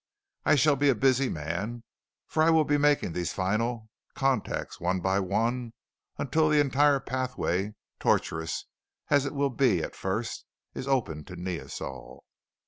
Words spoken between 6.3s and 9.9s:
the entire pathway tortuous as it will be